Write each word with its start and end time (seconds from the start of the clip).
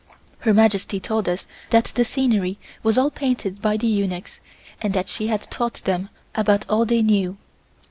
Her 0.39 0.51
Majesty 0.51 0.99
told 0.99 1.29
us 1.29 1.45
that 1.69 1.83
the 1.93 2.03
scenery 2.03 2.57
was 2.81 2.97
all 2.97 3.11
painted 3.11 3.61
by 3.61 3.77
the 3.77 3.85
eunuchs 3.85 4.39
and 4.81 4.95
that 4.95 5.07
she 5.07 5.27
had 5.27 5.43
taught 5.51 5.75
them 5.83 6.09
about 6.33 6.65
all 6.67 6.87
they 6.87 7.03
knew. 7.03 7.37